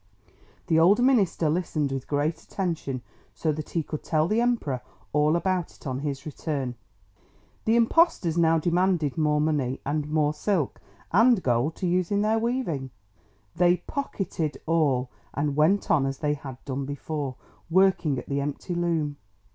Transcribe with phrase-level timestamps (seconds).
[0.65, 3.03] The old minister listened with great attention,
[3.35, 4.81] so that he could tell the Emperor
[5.13, 6.73] all about it on his return.
[7.65, 12.39] The impostors now demanded more money, and more silk and gold to use in their
[12.39, 12.89] weaving.
[13.55, 17.35] They pocketed all, and went on as they had done before,
[17.69, 19.17] working at the empty loom.